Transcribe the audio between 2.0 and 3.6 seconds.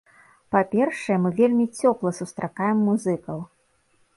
сустракаем музыкаў.